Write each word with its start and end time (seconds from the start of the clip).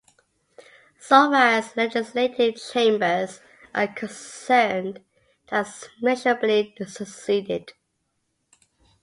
So 0.99 1.29
far 1.29 1.35
as 1.35 1.67
its 1.67 1.75
legislative 1.77 2.55
chambers 2.55 3.39
are 3.75 3.85
concerned, 3.87 4.97
it 4.97 5.51
has 5.51 5.89
measurably 6.01 6.73
succeeded. 6.87 7.73